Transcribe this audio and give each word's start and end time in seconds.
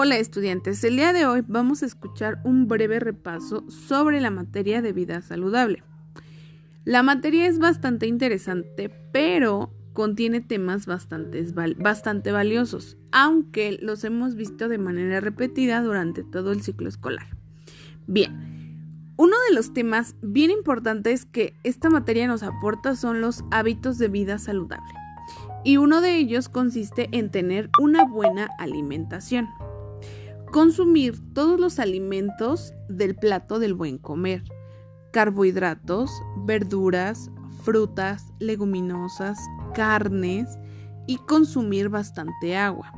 Hola 0.00 0.16
estudiantes, 0.16 0.84
el 0.84 0.94
día 0.94 1.12
de 1.12 1.26
hoy 1.26 1.42
vamos 1.48 1.82
a 1.82 1.86
escuchar 1.86 2.40
un 2.44 2.68
breve 2.68 3.00
repaso 3.00 3.68
sobre 3.68 4.20
la 4.20 4.30
materia 4.30 4.80
de 4.80 4.92
vida 4.92 5.22
saludable. 5.22 5.82
La 6.84 7.02
materia 7.02 7.48
es 7.48 7.58
bastante 7.58 8.06
interesante, 8.06 8.90
pero 9.12 9.74
contiene 9.94 10.40
temas 10.40 10.86
bastante, 10.86 12.30
valiosos, 12.30 12.96
aunque 13.10 13.76
los 13.82 14.04
hemos 14.04 14.36
visto 14.36 14.68
de 14.68 14.78
manera 14.78 15.18
repetida 15.18 15.82
durante 15.82 16.22
todo 16.22 16.52
el 16.52 16.62
ciclo 16.62 16.88
escolar. 16.88 17.26
Bien, 18.06 19.10
uno 19.16 19.34
de 19.48 19.56
los 19.56 19.74
temas 19.74 20.14
bien 20.22 20.52
importantes 20.52 21.24
que 21.24 21.54
esta 21.64 21.90
materia 21.90 22.28
nos 22.28 22.44
aporta 22.44 22.94
son 22.94 23.20
los 23.20 23.42
hábitos 23.50 23.98
de 23.98 24.06
vida 24.06 24.38
saludable. 24.38 24.94
Y 25.64 25.76
uno 25.76 26.00
de 26.00 26.18
ellos 26.18 26.48
consiste 26.48 27.08
en 27.10 27.32
tener 27.32 27.68
una 27.80 28.04
buena 28.04 28.48
alimentación. 28.60 29.48
Consumir 30.52 31.18
todos 31.34 31.60
los 31.60 31.78
alimentos 31.78 32.72
del 32.88 33.14
plato 33.14 33.58
del 33.58 33.74
buen 33.74 33.98
comer. 33.98 34.42
Carbohidratos, 35.12 36.10
verduras, 36.46 37.30
frutas, 37.62 38.32
leguminosas, 38.38 39.38
carnes 39.74 40.48
y 41.06 41.18
consumir 41.18 41.90
bastante 41.90 42.56
agua. 42.56 42.92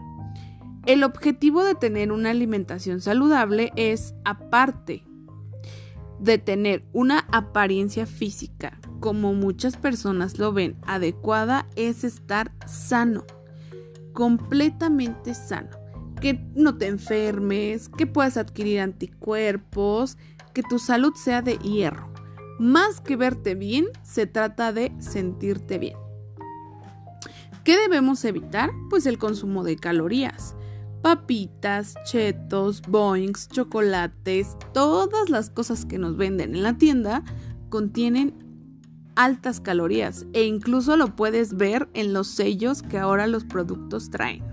El 0.86 1.02
objetivo 1.02 1.64
de 1.64 1.74
tener 1.74 2.12
una 2.12 2.30
alimentación 2.30 3.00
saludable 3.00 3.72
es, 3.74 4.14
aparte 4.24 5.02
de 6.20 6.38
tener 6.38 6.84
una 6.92 7.26
apariencia 7.32 8.06
física, 8.06 8.78
como 9.00 9.34
muchas 9.34 9.76
personas 9.76 10.38
lo 10.38 10.52
ven, 10.52 10.76
adecuada, 10.86 11.66
es 11.74 12.04
estar 12.04 12.52
sano, 12.64 13.24
completamente 14.12 15.34
sano 15.34 15.79
que 16.20 16.44
no 16.54 16.76
te 16.76 16.86
enfermes, 16.86 17.88
que 17.88 18.06
puedas 18.06 18.36
adquirir 18.36 18.80
anticuerpos, 18.80 20.18
que 20.52 20.62
tu 20.62 20.78
salud 20.78 21.14
sea 21.14 21.42
de 21.42 21.56
hierro. 21.58 22.12
Más 22.58 23.00
que 23.00 23.16
verte 23.16 23.54
bien, 23.54 23.86
se 24.02 24.26
trata 24.26 24.72
de 24.72 24.92
sentirte 24.98 25.78
bien. 25.78 25.96
¿Qué 27.64 27.78
debemos 27.78 28.24
evitar? 28.24 28.70
Pues 28.88 29.06
el 29.06 29.18
consumo 29.18 29.64
de 29.64 29.76
calorías. 29.76 30.56
Papitas, 31.02 31.94
chetos, 32.04 32.82
boings, 32.82 33.48
chocolates, 33.48 34.56
todas 34.74 35.30
las 35.30 35.50
cosas 35.50 35.86
que 35.86 35.98
nos 35.98 36.16
venden 36.16 36.54
en 36.54 36.62
la 36.62 36.76
tienda 36.76 37.22
contienen 37.70 38.34
altas 39.14 39.60
calorías 39.60 40.26
e 40.32 40.44
incluso 40.44 40.96
lo 40.96 41.16
puedes 41.16 41.54
ver 41.56 41.88
en 41.94 42.12
los 42.12 42.28
sellos 42.28 42.82
que 42.82 42.98
ahora 42.98 43.26
los 43.26 43.44
productos 43.44 44.10
traen. 44.10 44.44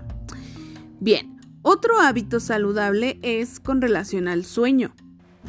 Bien, 1.00 1.37
otro 1.62 2.00
hábito 2.00 2.40
saludable 2.40 3.18
es 3.22 3.60
con 3.60 3.80
relación 3.80 4.28
al 4.28 4.44
sueño. 4.44 4.94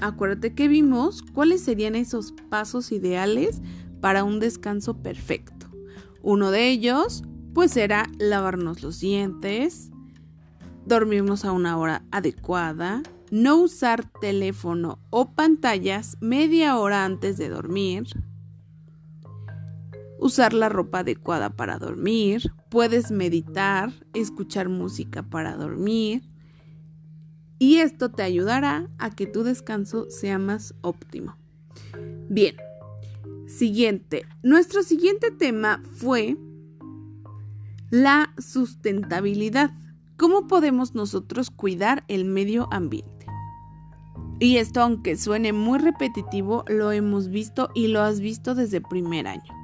Acuérdate 0.02 0.54
que 0.54 0.68
vimos 0.68 1.22
cuáles 1.34 1.62
serían 1.62 1.96
esos 1.96 2.34
pasos 2.50 2.92
ideales 2.92 3.62
para 4.02 4.24
un 4.24 4.40
descanso 4.40 4.98
perfecto. 5.02 5.68
Uno 6.22 6.52
de 6.52 6.70
ellos, 6.70 7.24
pues 7.54 7.76
era 7.78 8.10
lavarnos 8.18 8.82
los 8.82 9.00
dientes, 9.00 9.92
dormirnos 10.86 11.46
a 11.46 11.52
una 11.52 11.78
hora 11.78 12.04
adecuada, 12.12 13.04
no 13.32 13.58
usar 13.58 14.10
teléfono 14.20 15.00
o 15.10 15.34
pantallas 15.34 16.18
media 16.20 16.78
hora 16.78 17.06
antes 17.06 17.38
de 17.38 17.50
dormir, 17.50 18.08
usar 20.20 20.54
la 20.54 20.70
ropa 20.70 21.00
adecuada 21.00 21.50
para 21.50 21.78
dormir, 21.78 22.52
puedes 22.70 23.12
meditar, 23.12 23.92
escuchar 24.14 24.70
música 24.70 25.24
para 25.24 25.56
dormir 25.56 26.30
y 27.58 27.78
esto 27.78 28.10
te 28.10 28.24
ayudará 28.24 28.90
a 28.98 29.10
que 29.10 29.28
tu 29.28 29.44
descanso 29.44 30.10
sea 30.10 30.40
más 30.40 30.74
óptimo. 30.82 31.36
Bien, 32.30 32.56
siguiente. 33.48 34.26
Nuestro 34.44 34.84
siguiente 34.84 35.32
tema 35.32 35.82
fue 35.96 36.38
la 37.90 38.34
sustentabilidad. 38.38 39.72
¿Cómo 40.16 40.48
podemos 40.48 40.96
nosotros 40.96 41.50
cuidar 41.50 42.04
el 42.08 42.26
medio 42.26 42.68
ambiente? 42.72 43.26
Y 44.40 44.58
esto, 44.58 44.82
aunque 44.82 45.18
suene 45.18 45.52
muy 45.52 45.80
repetitivo, 45.80 46.64
lo 46.68 46.94
hemos 46.94 47.28
visto 47.28 47.70
y 47.74 47.88
lo 47.88 48.02
has 48.02 48.22
visto 48.22 48.56
desde 48.56 48.80
primer 48.80 49.28
año 49.28 49.59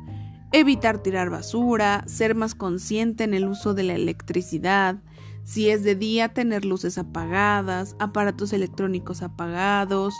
evitar 0.60 1.00
tirar 1.00 1.30
basura, 1.30 2.06
ser 2.08 2.34
más 2.34 2.56
consciente 2.56 3.26
en 3.26 3.34
el 3.34 3.46
uso 3.46 3.74
de 3.74 3.84
la 3.84 3.94
electricidad, 3.94 4.96
si 5.44 5.70
es 5.70 5.84
de 5.84 5.96
día 5.96 6.30
tener 6.30 6.64
luces 6.64 6.98
apagadas, 6.98 7.96
aparatos 8.00 8.54
electrónicos 8.54 9.22
apagados, 9.22 10.16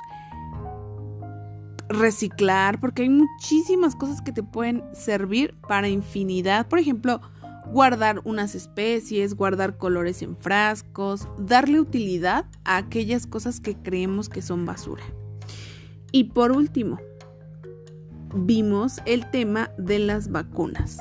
reciclar, 1.88 2.82
porque 2.82 3.04
hay 3.04 3.10
muchísimas 3.10 3.96
cosas 3.96 4.22
que 4.22 4.34
te 4.34 4.44
pueden 4.44 4.84
servir 4.94 5.56
para 5.70 5.88
infinidad, 5.88 6.68
por 6.68 6.80
ejemplo, 6.80 7.22
guardar 7.72 8.20
unas 8.26 8.56
especies, 8.56 9.36
guardar 9.36 9.78
colores 9.78 10.22
en 10.22 10.36
frascos, 10.36 11.30
darle 11.38 11.80
utilidad 11.80 12.46
a 12.66 12.76
aquellas 12.76 13.26
cosas 13.26 13.62
que 13.62 13.76
creemos 13.76 14.28
que 14.28 14.42
son 14.42 14.66
basura. 14.66 15.04
Y 16.12 16.26
por 16.26 16.52
último, 16.52 17.00
vimos 18.36 19.02
el 19.06 19.30
tema 19.32 19.72
de 19.78 20.00
las 20.00 20.30
vacunas. 20.30 20.98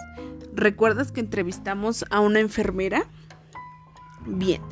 ¿Recuerdas 0.55 1.11
que 1.11 1.21
entrevistamos 1.21 2.05
a 2.11 2.21
una 2.21 2.41
enfermera? 2.41 3.07
Bien, 4.25 4.63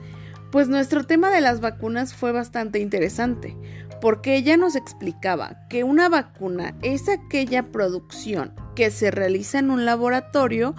pues 0.50 0.69
nuestro 0.69 1.05
tema 1.05 1.31
de 1.31 1.41
las 1.41 1.61
vacunas 1.61 2.15
fue 2.15 2.31
bastante 2.31 2.78
interesante, 2.78 3.56
porque 4.00 4.37
ella 4.37 4.56
nos 4.56 4.77
explicaba 4.77 5.67
que 5.69 5.84
una 5.84 6.09
vacuna 6.09 6.75
es 6.83 7.09
aquella 7.09 7.73
producción 7.73 8.55
que 8.77 8.91
se 8.91 9.11
realiza 9.11 9.59
en 9.59 9.71
un 9.71 9.84
laboratorio 9.84 10.75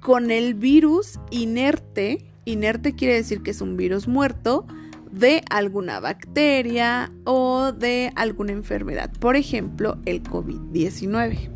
con 0.00 0.30
el 0.30 0.54
virus 0.54 1.18
inerte, 1.30 2.24
inerte 2.44 2.94
quiere 2.94 3.14
decir 3.14 3.42
que 3.42 3.50
es 3.50 3.60
un 3.60 3.76
virus 3.76 4.06
muerto, 4.06 4.66
de 5.10 5.42
alguna 5.50 6.00
bacteria 6.00 7.12
o 7.24 7.72
de 7.72 8.12
alguna 8.16 8.52
enfermedad, 8.52 9.10
por 9.18 9.36
ejemplo 9.36 9.98
el 10.04 10.22
COVID-19. 10.22 11.50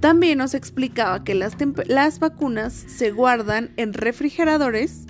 También 0.00 0.38
nos 0.38 0.54
explicaba 0.54 1.24
que 1.24 1.34
las, 1.34 1.56
las, 1.86 2.18
vacunas 2.18 2.72
se 2.72 3.10
guardan 3.10 3.72
en 3.76 3.92
refrigeradores 3.92 5.06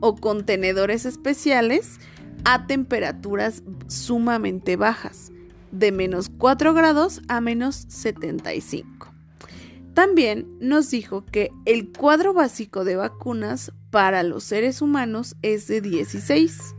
o 0.00 0.16
contenedores 0.16 1.06
especiales 1.06 2.00
a 2.44 2.66
temperaturas 2.66 3.62
sumamente 3.86 4.76
bajas, 4.76 5.30
de 5.70 5.92
menos 5.92 6.28
4 6.38 6.74
grados 6.74 7.22
a 7.28 7.40
menos 7.40 7.86
75. 7.88 9.12
También 9.94 10.48
nos 10.58 10.90
dijo 10.90 11.24
que 11.26 11.50
el 11.64 11.92
cuadro 11.92 12.32
básico 12.32 12.84
de 12.84 12.96
vacunas 12.96 13.72
para 13.90 14.24
los 14.24 14.42
seres 14.42 14.82
humanos 14.82 15.36
es 15.42 15.68
de 15.68 15.82
16 15.82 16.74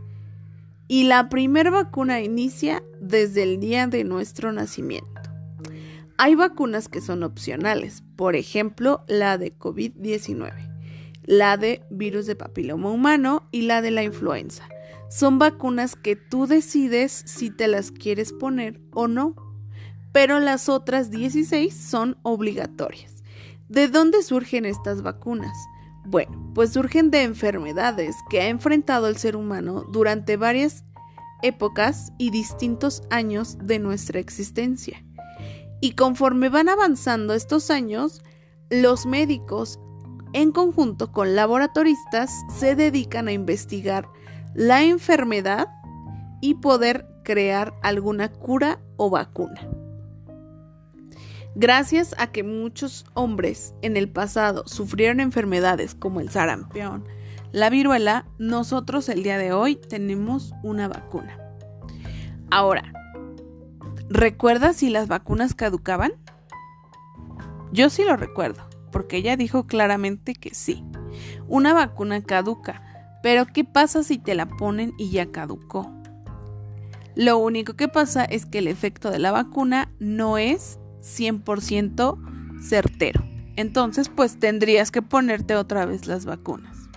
y 0.88 1.04
la 1.04 1.28
primera 1.28 1.70
vacuna 1.70 2.20
inicia 2.20 2.82
desde 3.00 3.42
el 3.42 3.60
día 3.60 3.86
de 3.86 4.04
nuestro 4.04 4.52
nacimiento. 4.52 5.08
Hay 6.16 6.34
vacunas 6.34 6.88
que 6.88 7.00
son 7.00 7.22
opcionales, 7.22 8.04
por 8.16 8.36
ejemplo, 8.36 9.04
la 9.08 9.36
de 9.38 9.56
COVID-19, 9.58 10.52
la 11.24 11.56
de 11.56 11.82
virus 11.90 12.26
de 12.26 12.36
papiloma 12.36 12.90
humano 12.90 13.48
y 13.50 13.62
la 13.62 13.82
de 13.82 13.90
la 13.90 14.04
influenza. 14.04 14.68
Son 15.10 15.38
vacunas 15.38 15.96
que 15.96 16.16
tú 16.16 16.46
decides 16.46 17.12
si 17.26 17.50
te 17.50 17.66
las 17.66 17.90
quieres 17.90 18.32
poner 18.32 18.80
o 18.92 19.08
no, 19.08 19.34
pero 20.12 20.38
las 20.38 20.68
otras 20.68 21.10
16 21.10 21.74
son 21.74 22.16
obligatorias. 22.22 23.22
¿De 23.68 23.88
dónde 23.88 24.22
surgen 24.22 24.66
estas 24.66 25.02
vacunas? 25.02 25.56
Bueno, 26.04 26.52
pues 26.54 26.72
surgen 26.72 27.10
de 27.10 27.22
enfermedades 27.22 28.16
que 28.28 28.40
ha 28.40 28.48
enfrentado 28.48 29.08
el 29.08 29.16
ser 29.16 29.36
humano 29.36 29.84
durante 29.90 30.36
varias 30.36 30.84
épocas 31.42 32.12
y 32.18 32.30
distintos 32.30 33.02
años 33.10 33.58
de 33.60 33.78
nuestra 33.78 34.20
existencia. 34.20 35.04
Y 35.80 35.92
conforme 35.92 36.48
van 36.48 36.68
avanzando 36.68 37.34
estos 37.34 37.70
años, 37.70 38.22
los 38.70 39.06
médicos, 39.06 39.78
en 40.32 40.52
conjunto 40.52 41.12
con 41.12 41.36
laboratoristas, 41.36 42.30
se 42.48 42.74
dedican 42.74 43.28
a 43.28 43.32
investigar 43.32 44.08
la 44.54 44.82
enfermedad 44.82 45.68
y 46.40 46.54
poder 46.54 47.06
crear 47.24 47.74
alguna 47.82 48.32
cura 48.32 48.80
o 48.96 49.10
vacuna. 49.10 49.83
Gracias 51.56 52.16
a 52.18 52.32
que 52.32 52.42
muchos 52.42 53.06
hombres 53.14 53.74
en 53.82 53.96
el 53.96 54.08
pasado 54.08 54.64
sufrieron 54.66 55.20
enfermedades 55.20 55.94
como 55.94 56.20
el 56.20 56.28
sarampión, 56.28 57.04
la 57.52 57.70
viruela, 57.70 58.26
nosotros 58.38 59.08
el 59.08 59.22
día 59.22 59.38
de 59.38 59.52
hoy 59.52 59.76
tenemos 59.76 60.52
una 60.64 60.88
vacuna. 60.88 61.38
Ahora, 62.50 62.92
¿recuerdas 64.08 64.76
si 64.76 64.90
las 64.90 65.06
vacunas 65.06 65.54
caducaban? 65.54 66.14
Yo 67.70 67.88
sí 67.88 68.02
lo 68.02 68.16
recuerdo, 68.16 68.68
porque 68.90 69.18
ella 69.18 69.36
dijo 69.36 69.68
claramente 69.68 70.34
que 70.34 70.54
sí. 70.54 70.84
Una 71.46 71.72
vacuna 71.72 72.22
caduca, 72.22 72.82
Pero 73.22 73.46
¿qué 73.46 73.64
pasa 73.64 74.02
si 74.02 74.18
te 74.18 74.34
la 74.34 74.46
ponen 74.46 74.92
y 74.98 75.10
ya 75.10 75.32
caducó? 75.32 75.90
Lo 77.14 77.38
único 77.38 77.74
que 77.74 77.88
pasa 77.88 78.24
es 78.24 78.44
que 78.44 78.58
el 78.58 78.68
efecto 78.68 79.10
de 79.10 79.18
la 79.18 79.30
vacuna 79.30 79.90
no 79.98 80.36
es 80.36 80.78
100% 81.04 82.62
certero. 82.62 83.22
Entonces, 83.56 84.08
pues 84.08 84.38
tendrías 84.38 84.90
que 84.90 85.02
ponerte 85.02 85.54
otra 85.54 85.86
vez 85.86 86.06
las 86.06 86.24
vacunas. 86.24 86.88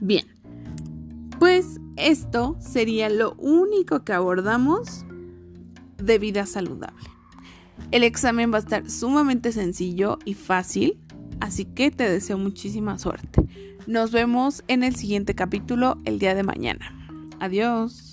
Bien, 0.00 0.26
pues 1.38 1.80
esto 1.96 2.56
sería 2.60 3.08
lo 3.08 3.34
único 3.34 4.04
que 4.04 4.12
abordamos 4.12 5.04
de 5.96 6.18
vida 6.18 6.46
saludable. 6.46 7.08
El 7.90 8.04
examen 8.04 8.52
va 8.52 8.56
a 8.56 8.60
estar 8.60 8.90
sumamente 8.90 9.52
sencillo 9.52 10.18
y 10.24 10.34
fácil, 10.34 10.98
así 11.40 11.64
que 11.64 11.90
te 11.90 12.08
deseo 12.08 12.36
muchísima 12.36 12.98
suerte. 12.98 13.42
Nos 13.86 14.12
vemos 14.12 14.62
en 14.68 14.82
el 14.82 14.94
siguiente 14.94 15.34
capítulo 15.34 15.98
el 16.04 16.18
día 16.18 16.34
de 16.34 16.42
mañana. 16.42 16.92
Adiós. 17.40 18.07